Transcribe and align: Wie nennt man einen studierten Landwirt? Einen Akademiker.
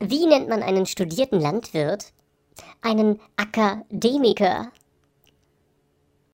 Wie 0.00 0.26
nennt 0.26 0.48
man 0.48 0.62
einen 0.62 0.86
studierten 0.86 1.40
Landwirt? 1.40 2.12
Einen 2.82 3.20
Akademiker. 3.36 4.70